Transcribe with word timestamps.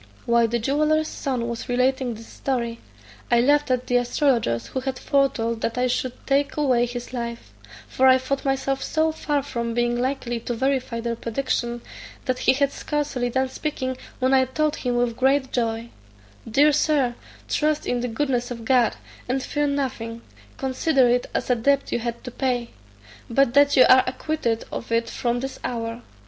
While 0.25 0.47
the 0.47 0.57
jeweller's 0.57 1.07
son 1.07 1.47
was 1.47 1.69
relating 1.69 2.15
this 2.15 2.25
story, 2.25 2.79
I 3.29 3.39
laughed 3.39 3.69
at 3.69 3.85
the 3.85 3.97
astrologers 3.97 4.65
who 4.65 4.79
had 4.79 4.97
foretold 4.97 5.61
that 5.61 5.77
I 5.77 5.85
should 5.85 6.13
take 6.25 6.57
away 6.57 6.87
his 6.87 7.13
life; 7.13 7.53
for 7.87 8.07
I 8.07 8.17
thought 8.17 8.43
myself 8.43 8.81
so 8.81 9.11
far 9.11 9.43
from 9.43 9.75
being 9.75 9.95
likely 9.95 10.39
to 10.39 10.55
verify 10.55 11.01
their 11.01 11.15
prediction, 11.15 11.81
that 12.25 12.39
he 12.39 12.53
had 12.53 12.71
scarcely 12.71 13.29
done 13.29 13.49
speaking, 13.49 13.95
when 14.17 14.33
I 14.33 14.45
told 14.45 14.77
him 14.77 14.95
with 14.95 15.15
great 15.15 15.51
joy, 15.51 15.89
"Dear 16.49 16.71
Sir, 16.71 17.13
trust 17.47 17.85
in 17.85 17.99
the 17.99 18.07
goodness 18.07 18.49
of 18.49 18.65
God, 18.65 18.95
and 19.29 19.43
fear 19.43 19.67
nothing; 19.67 20.23
consider 20.57 21.09
it 21.09 21.27
as 21.35 21.51
a 21.51 21.55
debt 21.55 21.91
you 21.91 21.99
had 21.99 22.23
to 22.23 22.31
pay; 22.31 22.71
but 23.29 23.53
that 23.53 23.77
you 23.77 23.85
are 23.87 24.03
acquitted 24.07 24.65
of 24.71 24.91
it 24.91 25.11
from 25.11 25.41
this 25.41 25.59
hour. 25.63 26.01